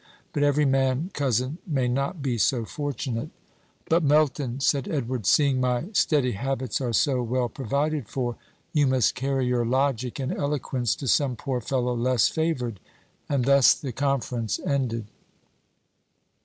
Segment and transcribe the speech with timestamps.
[0.33, 3.29] But every man, cousin, may not be so fortunate."
[3.87, 8.35] "But, Melton," said Edward, "seeing my steady habits are so well provided for,
[8.73, 12.79] you must carry your logic and eloquence to some poor fellow less favored."
[13.29, 15.05] And thus the conference ended.